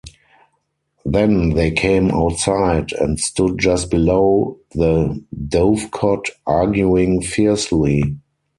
Then 1.05 1.51
they 1.51 1.69
came 1.69 2.09
outside, 2.09 2.91
and 2.91 3.19
stood 3.19 3.59
just 3.59 3.91
below 3.91 4.57
the 4.71 5.23
dovecot 5.31 6.27
arguing 6.47 7.21
fiercely. 7.21 8.15